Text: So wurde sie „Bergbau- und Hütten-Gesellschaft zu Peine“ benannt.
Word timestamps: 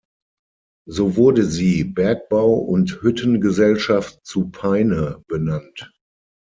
So 0.87 1.15
wurde 1.15 1.43
sie 1.45 1.83
„Bergbau- 1.83 2.55
und 2.65 3.03
Hütten-Gesellschaft 3.03 4.19
zu 4.25 4.49
Peine“ 4.49 5.23
benannt. 5.27 5.93